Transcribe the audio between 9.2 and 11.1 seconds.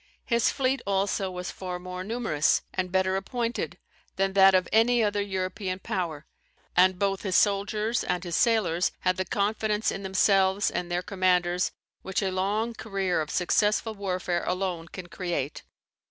confidence in themselves and their